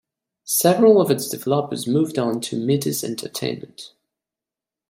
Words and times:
Several 0.45 0.99
of 0.99 1.11
its 1.11 1.29
developers 1.29 1.85
moved 1.85 2.17
on 2.17 2.41
to 2.41 2.55
Mithis 2.55 3.03
Entertainment. 3.03 3.93